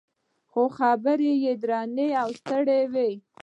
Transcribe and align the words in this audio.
خو 0.51 0.63
خبرې 0.77 1.33
یې 1.43 1.53
درنې 1.61 2.09
او 2.21 2.29
ستړې 2.39 2.81
وې. 2.93 3.11